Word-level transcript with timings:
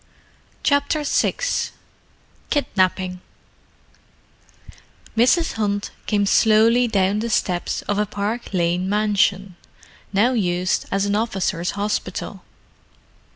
CHAPTER 0.63 1.03
VI 1.03 1.35
KIDNAPPING 2.49 3.21
Mrs. 5.15 5.53
Hunt 5.53 5.91
came 6.07 6.25
slowly 6.25 6.87
down 6.87 7.19
the 7.19 7.29
steps 7.29 7.83
of 7.83 7.99
a 7.99 8.07
Park 8.07 8.51
Lane 8.51 8.89
mansion, 8.89 9.57
now 10.11 10.33
used 10.33 10.87
as 10.91 11.05
an 11.05 11.15
officers' 11.15 11.77
hospital. 11.77 12.41